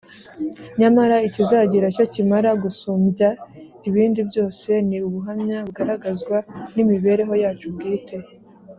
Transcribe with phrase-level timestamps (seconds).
[0.79, 3.29] nyamara ikizagira icyo kimara gusumbya
[3.87, 6.37] ibindi byose ni ubuhamya bugaragazwa
[6.73, 8.15] n’imibereho yacu bwite